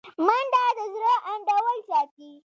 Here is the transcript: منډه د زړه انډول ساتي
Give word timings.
منډه 0.25 0.63
د 0.77 0.79
زړه 0.93 1.13
انډول 1.31 1.77
ساتي 1.89 2.31